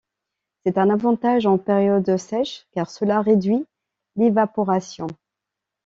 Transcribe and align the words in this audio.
C'est 0.65 0.79
un 0.79 0.89
avantage 0.89 1.45
en 1.45 1.59
période 1.59 2.17
sèche 2.17 2.65
car 2.71 2.89
cela 2.89 3.21
réduit 3.21 3.67
l'évaporation. 4.15 5.05